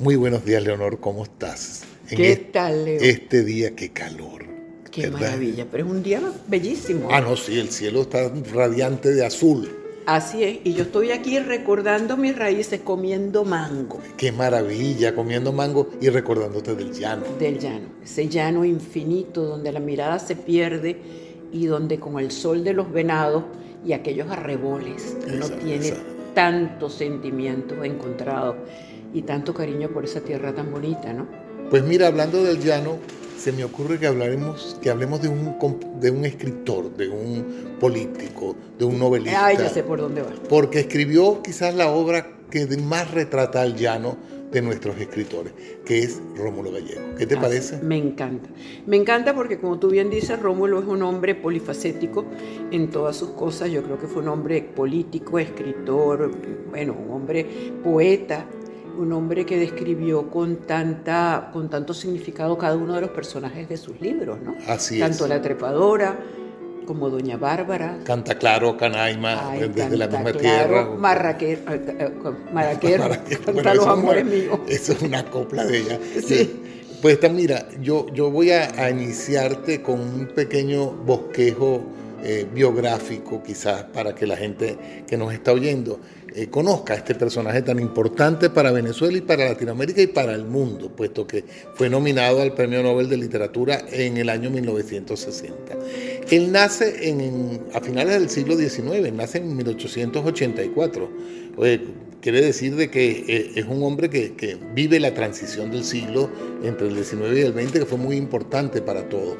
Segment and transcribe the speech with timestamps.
[0.00, 1.82] Muy buenos días, Leonor, ¿cómo estás?
[2.08, 3.00] ¿Qué tal, Leo?
[3.00, 4.44] Este día, qué calor.
[4.92, 7.08] Qué maravilla, pero es un día bellísimo.
[7.10, 9.68] Ah, no, sí, el cielo está radiante de azul.
[10.06, 13.98] Así es, y yo estoy aquí recordando mis raíces comiendo mango.
[14.16, 17.24] Qué maravilla, comiendo mango y recordándote del llano.
[17.36, 20.96] Del llano, ese llano infinito donde la mirada se pierde
[21.52, 23.42] y donde con el sol de los venados
[23.84, 25.92] y aquellos arreboles uno tiene
[26.34, 28.54] tantos sentimientos encontrados
[29.12, 31.26] y tanto cariño por esa tierra tan bonita, ¿no?
[31.70, 32.98] Pues mira, hablando del llano,
[33.38, 35.54] se me ocurre que hablaremos, que hablemos de un,
[36.00, 37.44] de un escritor, de un
[37.78, 39.46] político, de un novelista.
[39.46, 40.30] Ah, ya sé por dónde va.
[40.48, 44.16] Porque escribió quizás la obra que más retrata al llano
[44.50, 45.52] de nuestros escritores,
[45.84, 47.14] que es Rómulo Gallego.
[47.16, 47.78] ¿Qué te parece?
[47.82, 48.48] Me encanta.
[48.86, 52.24] Me encanta porque, como tú bien dices, Rómulo es un hombre polifacético
[52.70, 53.70] en todas sus cosas.
[53.70, 56.30] Yo creo que fue un hombre político, escritor,
[56.70, 57.46] bueno, un hombre
[57.84, 58.46] poeta,
[58.98, 63.76] un hombre que describió con, tanta, con tanto significado cada uno de los personajes de
[63.76, 64.56] sus libros, ¿no?
[64.66, 66.18] Así Tanto la trepadora
[66.84, 67.98] como Doña Bárbara.
[68.04, 70.88] Canta claro, Canaima, desde la misma tierra.
[70.96, 71.62] Marraquer,
[72.52, 73.00] Maraquer,
[73.44, 74.58] canta los amores míos.
[74.66, 75.98] Eso es una copla de ella.
[76.26, 76.62] Sí.
[77.02, 81.82] Pues mira, yo, yo voy a, iniciarte con un pequeño bosquejo
[82.24, 86.00] eh, biográfico, quizás, para que la gente que nos está oyendo
[86.34, 90.90] eh, conozca este personaje tan importante para Venezuela y para Latinoamérica y para el mundo,
[90.94, 95.76] puesto que fue nominado al Premio Nobel de Literatura en el año 1960.
[96.30, 97.16] Él nace
[97.72, 101.10] a finales del siglo XIX, nace en 1884.
[102.20, 106.30] quiere decir de que eh, es un hombre que, vive la transición del siglo
[106.62, 109.38] entre el XIX y el XX, que fue muy importante para todos.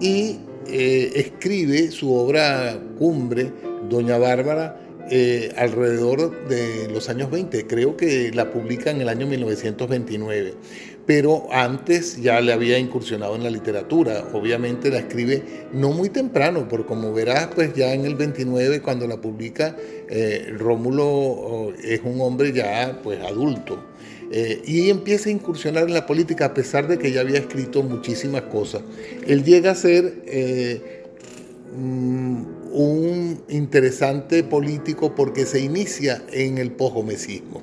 [0.00, 3.50] Y eh, escribe su obra cumbre,
[3.88, 7.66] Doña Bárbara, eh, alrededor de los años 20.
[7.66, 10.54] Creo que la publica en el año 1929.
[11.06, 14.28] Pero antes ya le había incursionado en la literatura.
[14.34, 15.42] Obviamente la escribe
[15.72, 19.74] no muy temprano, porque como verás, pues ya en el 29, cuando la publica,
[20.10, 23.82] eh, Rómulo oh, es un hombre ya pues adulto.
[24.30, 27.82] Eh, y empieza a incursionar en la política a pesar de que ya había escrito
[27.82, 28.82] muchísimas cosas.
[29.26, 30.12] Él llega a ser
[31.74, 33.07] mm, un
[33.48, 37.62] interesante político porque se inicia en el posgomecismo.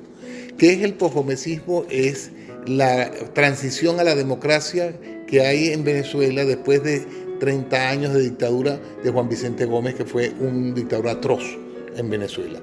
[0.58, 1.84] ¿Qué es el posgomecismo?
[1.90, 2.30] Es
[2.66, 4.94] la transición a la democracia
[5.26, 7.04] que hay en Venezuela después de
[7.40, 11.65] 30 años de dictadura de Juan Vicente Gómez, que fue un dictador atroz
[11.96, 12.60] en Venezuela.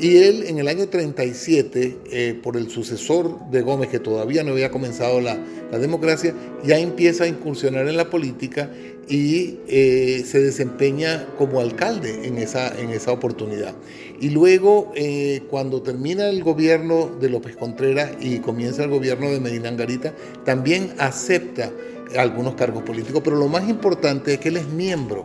[0.00, 4.52] Y él en el año 37, eh, por el sucesor de Gómez, que todavía no
[4.52, 5.38] había comenzado la,
[5.78, 6.32] democracia,
[6.64, 8.70] ya empieza a incursionar en la política
[9.08, 13.74] y eh, se desempeña como alcalde en esa, en esa oportunidad.
[14.20, 19.40] Y luego, eh, cuando termina el gobierno de López Contreras y comienza el gobierno de
[19.40, 20.14] Medina Angarita,
[20.44, 21.72] también acepta
[22.16, 25.24] algunos cargos políticos, pero lo más importante es que él es miembro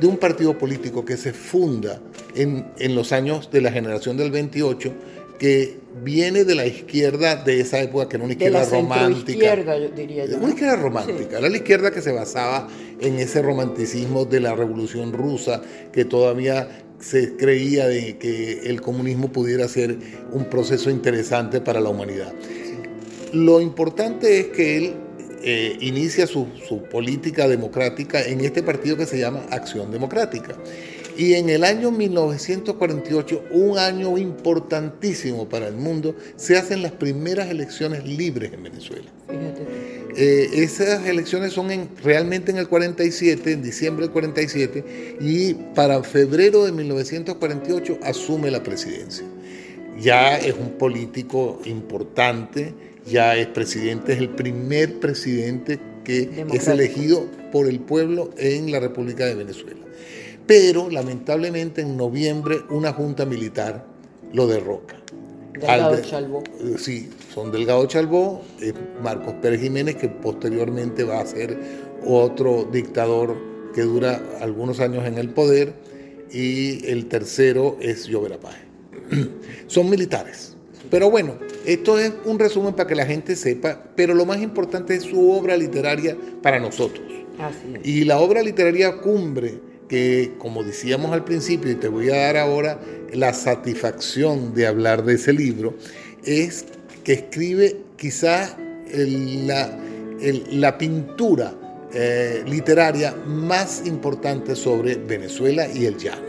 [0.00, 2.00] de un partido político que se funda
[2.34, 4.92] en, en, los años de la generación del 28,
[5.38, 9.32] que viene de la izquierda de esa época, que era una izquierda romántica.
[9.32, 10.38] izquierda, diría yo.
[10.38, 12.68] Una izquierda romántica, era la izquierda que se basaba
[13.00, 15.62] en ese romanticismo de la revolución rusa,
[15.92, 16.68] que todavía
[16.98, 19.96] se creía de que el comunismo pudiera ser
[20.32, 22.32] un proceso interesante para la humanidad.
[23.32, 24.94] Lo importante es que él
[25.46, 26.46] eh, inicia su,
[26.90, 30.56] política democrática en este partido que se llama Acción Democrática.
[31.18, 37.50] Y en el año 1948, un año importantísimo para el mundo, se hacen las primeras
[37.50, 39.12] elecciones libres en Venezuela.
[40.16, 46.02] Eh, esas elecciones son en, realmente en el 47, en diciembre del 47, y para
[46.02, 49.26] febrero de 1948 asume la presidencia.
[50.00, 52.72] Ya es un político importante,
[53.06, 58.80] ya es presidente, es el primer presidente que es elegido por el pueblo en la
[58.80, 59.80] República de Venezuela.
[60.46, 63.86] Pero lamentablemente en noviembre una junta militar
[64.32, 64.96] lo derroca.
[65.52, 66.42] Delgado Chalbó.
[66.60, 68.42] Eh, sí, son Delgado Chalbó,
[69.02, 71.56] Marcos Pérez Jiménez, que posteriormente va a ser
[72.04, 73.36] otro dictador
[73.72, 75.72] que dura algunos años en el poder,
[76.30, 78.64] y el tercero es Llovera Páez.
[79.68, 80.53] son militares
[80.94, 81.34] pero bueno,
[81.66, 85.28] esto es un resumen para que la gente sepa, pero lo más importante es su
[85.32, 87.04] obra literaria para nosotros.
[87.82, 89.58] Y la obra literaria cumbre,
[89.88, 92.78] que como decíamos al principio, y te voy a dar ahora
[93.12, 95.74] la satisfacción de hablar de ese libro,
[96.24, 96.64] es
[97.02, 98.54] que escribe quizás
[98.94, 99.76] la,
[100.52, 101.54] la, pintura
[101.92, 106.22] eh, literaria más importante sobre Venezuela y el llano.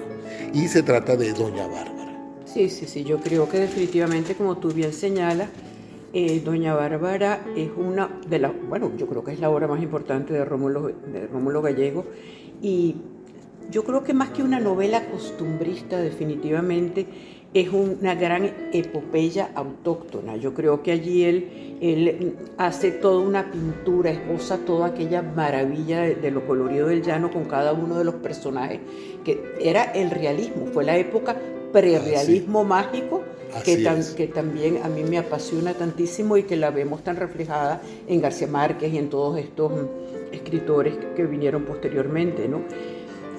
[0.56, 1.95] Y se trata de Doña Bárbara.
[2.56, 5.50] Sí, sí, sí, yo creo que definitivamente, como tú bien señalas,
[6.14, 9.84] eh, Doña Bárbara es una de las, bueno, yo creo que es la obra más
[9.84, 12.06] importante de Rómulo, de Rómulo Gallego
[12.62, 12.96] y
[13.70, 17.08] yo creo que más que una novela costumbrista definitivamente
[17.54, 20.38] es una gran epopeya autóctona.
[20.38, 26.32] Yo creo que allí él, él hace toda una pintura, esboza toda aquella maravilla de,
[26.32, 28.80] lo colorido del llano con cada uno de los personajes,
[29.26, 31.36] que era el realismo, fue la época
[31.76, 33.22] prerealismo mágico
[33.66, 33.84] que,
[34.16, 38.48] que, también a mí me apasiona tantísimo y que la vemos tan reflejada en García
[38.48, 39.74] Márquez y en todos estos
[40.32, 42.62] escritores que vinieron posteriormente, ¿no?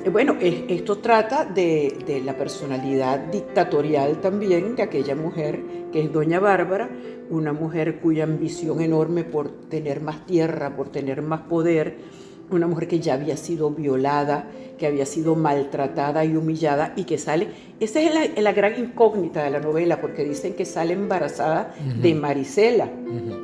[0.04, 6.38] Eh, bueno, esto trata de, la personalidad dictatorial también de aquella mujer que es Doña
[6.38, 6.90] Bárbara,
[7.30, 11.96] una mujer cuya ambición enorme por tener más tierra, por tener más poder,
[12.50, 14.46] una mujer que ya había sido violada,
[14.78, 17.48] que había sido maltratada y humillada y que sale,
[17.80, 22.88] esa es la, gran incógnita de la novela, porque dicen que sale embarazada de Marisela,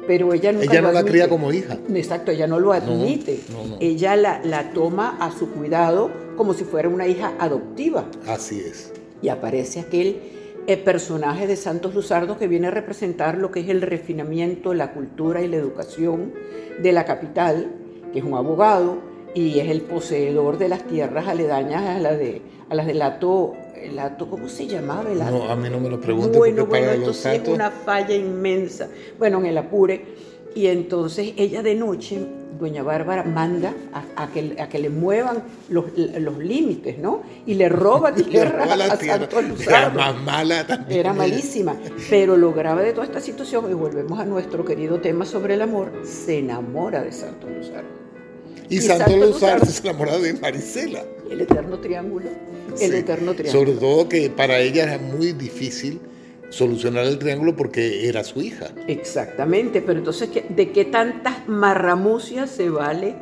[0.06, 1.78] pero ella Ella no la cría como hija.
[1.94, 3.40] Exacto, ella no lo admite.
[3.80, 8.06] ella la, la toma a su cuidado como si fuera una hija adoptiva.
[8.26, 8.92] Así es.
[9.22, 10.16] Y aparece aquel
[10.66, 14.74] el eh, personaje de Santos Luzardo que viene a representar lo que es el refinamiento,
[14.74, 16.32] la cultura y la educación
[16.80, 17.72] de la capital,
[18.12, 18.98] que es un abogado
[19.34, 23.54] y es el poseedor de las tierras aledañas a, la de, a las del Lato,
[23.82, 23.98] el
[24.28, 25.10] ¿cómo se llamaba?
[25.10, 26.38] El No, a mí no me lo pregunte.
[26.38, 28.88] Bueno, bueno, esto sí es una falla inmensa.
[29.18, 30.32] Bueno, en el Apure.
[30.54, 32.26] Y entonces ella de noche,
[32.60, 33.72] doña Bárbara, manda
[34.16, 37.22] a, que, a que, le muevan los, los, límites, ¿no?
[37.46, 40.00] Y le roba tierra a Santos Luzardo.
[40.00, 41.00] Era más mala también.
[41.00, 41.74] Era malísima.
[42.10, 45.62] Pero lo grave de toda esta situación, y volvemos a nuestro querido tema sobre el
[45.62, 48.01] amor, se enamora de Santos Luzardo.
[48.72, 51.04] Y, Santo Luzardo se enamora de Marisela.
[51.30, 52.30] El eterno triángulo.
[52.80, 53.66] El eterno triángulo.
[53.66, 56.00] Sobre todo que para ella era muy difícil
[56.48, 58.68] solucionar el triángulo porque era su hija.
[58.86, 63.14] Exactamente, pero entonces, ¿de qué tantas marramucias se vale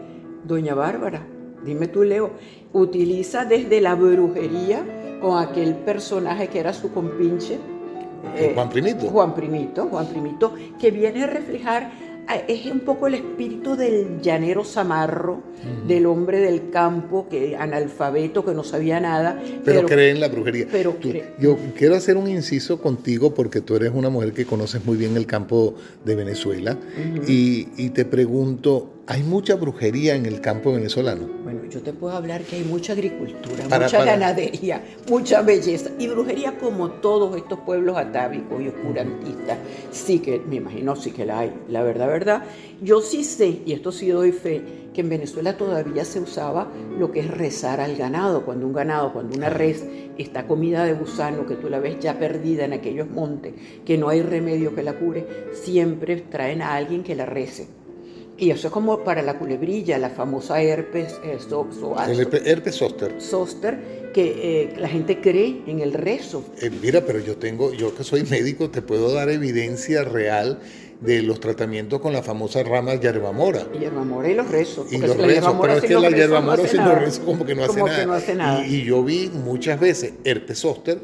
[0.44, 1.26] doña Bárbara?
[1.64, 2.31] Dime tú, Leo.
[2.73, 7.58] Utiliza desde la brujería con aquel personaje que era su compinche.
[8.37, 9.06] Eh, Juan Primito.
[9.08, 11.91] Juan Primito, Juan Primito, que viene a reflejar
[12.36, 15.42] es un poco el espíritu del llanero zamarro,
[15.86, 19.40] del hombre del campo, que analfabeto, que no sabía nada.
[19.64, 20.66] Pero, cree en la brujería.
[20.70, 20.96] Pero
[21.38, 25.16] Yo quiero hacer un inciso contigo porque tú eres una mujer que conoces muy bien
[25.16, 25.74] el campo
[26.04, 26.78] de Venezuela
[27.26, 31.28] y, y te pregunto, ¿Hay mucha brujería en el campo venezolano?
[31.42, 36.56] Bueno, yo te puedo hablar que hay mucha agricultura, mucha ganadería, mucha belleza y brujería
[36.56, 39.58] como todos estos pueblos atávicos y oscurantistas.
[39.90, 41.52] Sí que, me imagino, sí que la hay.
[41.68, 42.44] La verdad, verdad,
[42.82, 44.62] yo sí sé, y esto sí doy fe,
[44.94, 48.44] que en Venezuela todavía se usaba lo que es rezar al ganado.
[48.44, 49.84] Cuando un ganado, cuando una res
[50.18, 53.54] está comida de gusano, que tú la ves ya perdida en aquellos montes,
[53.84, 57.79] que no hay remedio que la cure, siempre traen a alguien que la rece
[58.40, 61.38] y eso es como para la culebrilla, la famosa herpes, eh,
[62.08, 63.20] el herpes zóster.
[63.20, 66.42] Zóster, que eh, la gente cree en el rezo.
[66.60, 70.58] Eh, mira, pero yo tengo, yo que soy médico, te puedo dar evidencia real
[71.02, 73.70] de los tratamientos con la famosa rama yerbamora.
[73.78, 74.90] Yerbamora y los rezos.
[74.90, 77.82] Y los rezos, pero es que la yerbamora sin los rezos como que no hace
[77.82, 78.06] nada.
[78.06, 78.66] no hace nada.
[78.66, 80.98] Y, y, yo vi muchas veces herpes zóster,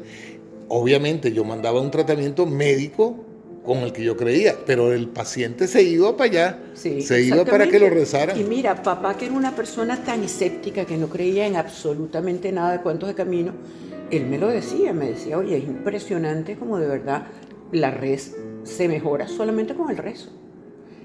[0.69, 3.26] obviamente yo mandaba un tratamiento médico
[3.67, 7.67] con el que yo creía, pero el paciente se iba para allá, se iba para
[7.67, 8.39] que lo rezaran.
[8.39, 12.71] Y mira, papá que era una persona tan escéptica que no creía en absolutamente nada
[12.71, 13.51] de cuentos de camino,
[14.09, 17.27] él me lo decía, me decía, oye, es impresionante como de verdad
[17.73, 20.29] la res se mejora solamente con el rezo.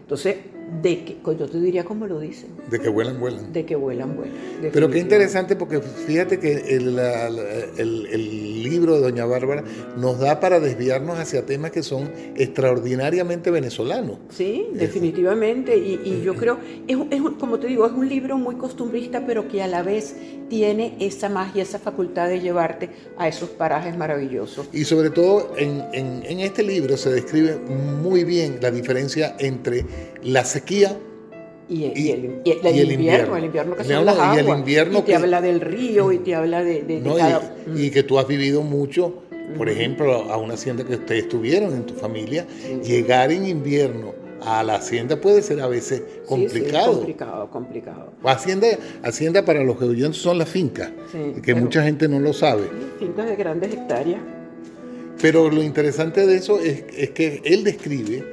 [0.01, 0.37] Entonces,
[0.81, 2.51] de que, yo te diría como lo dicen.
[2.71, 3.53] De que vuelan, vuelan.
[3.53, 4.35] De que vuelan, vuelan.
[4.73, 6.99] Pero qué interesante porque fíjate que el,
[7.77, 8.07] el,
[8.73, 9.63] libro de Doña Bárbara
[9.97, 14.19] nos da para desviarnos hacia temas que son extraordinariamente venezolanos.
[14.31, 15.77] Sí, definitivamente.
[15.77, 19.49] Y, y yo creo, es, es, como te digo, es un libro muy costumbrista, pero
[19.49, 20.17] que a la vez
[20.49, 24.69] tiene esa magia, esa facultad de llevarte a esos parajes maravillosos.
[24.73, 27.57] Y sobre todo en, en, en este libro se describe
[28.03, 29.85] muy bien la diferencia entre
[30.23, 30.97] la sequía
[31.69, 34.37] y, el, invierno, el invierno que son las aguas.
[34.37, 37.77] Y, el invierno te habla del río y te habla de, mm.
[37.77, 39.23] y, que tú has vivido mucho,
[39.57, 42.47] por ejemplo, a una hacienda que ustedes tuvieron en tu familia,
[42.83, 44.15] llegar en invierno
[44.45, 46.95] a la hacienda puede ser a veces complicado.
[46.95, 48.13] complicado, complicado.
[48.25, 48.67] Hacienda,
[49.03, 50.91] hacienda para los que son las fincas,
[51.43, 52.65] que mucha gente no lo sabe.
[52.99, 54.21] Fincas de grandes hectáreas.
[55.21, 58.25] Pero lo interesante de eso es, es que él describe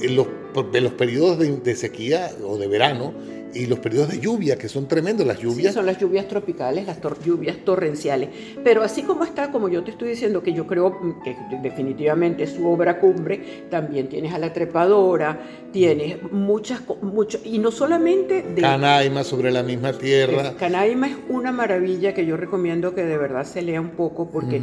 [0.00, 0.16] en
[0.54, 3.12] los, los periodos de, sequía o de verano
[3.54, 5.72] y los periodos de lluvia, que son tremendos, las lluvias.
[5.72, 8.30] Sí, son las lluvias tropicales, las lluvias torrenciales.
[8.64, 12.52] Pero así como está, como yo te estoy diciendo, que yo creo que definitivamente es
[12.52, 15.40] su obra cumbre, también tienes a La Trepadora,
[15.72, 18.62] tienes muchas, mucho, y no solamente de...
[18.62, 20.54] Canaima sobre la misma tierra.
[20.56, 24.62] Canaima es una maravilla que yo recomiendo que de verdad se lea un poco porque...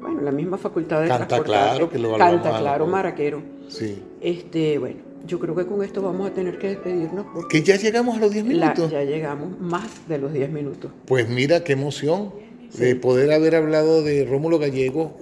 [0.00, 3.42] Bueno, la misma facultad de Canta claro, que lo Canta claro, Maraquero.
[3.68, 4.02] Sí.
[4.22, 7.26] Este, bueno, yo creo que con esto vamos a tener que despedirnos.
[7.32, 8.90] Porque ya llegamos a los 10 minutos.
[8.90, 10.90] ya llegamos más de los 10 minutos.
[11.06, 12.32] Pues mira, qué emoción
[12.78, 15.16] de poder haber hablado de Rómulo Gallego,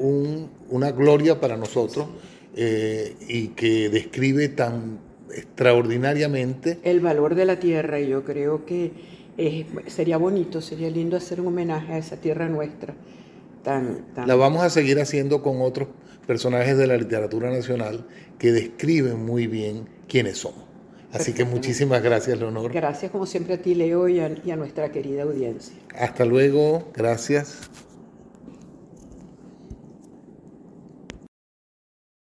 [0.68, 2.06] una gloria para nosotros
[2.54, 4.98] eh, y que describe tan
[5.34, 8.90] extraordinariamente el valor de la tierra y yo creo que
[9.86, 12.94] sería bonito, sería lindo hacer un homenaje a esa tierra nuestra.
[13.68, 15.88] Tan, La vamos a seguir haciendo con otros
[16.26, 18.06] personajes de la literatura nacional
[18.38, 20.64] que describen muy bien quiénes somos.
[21.12, 22.72] Así que muchísimas gracias, Leonor.
[22.72, 25.74] Gracias como siempre a ti, Leo, y a, y a nuestra querida audiencia.
[25.94, 27.68] Hasta luego, gracias.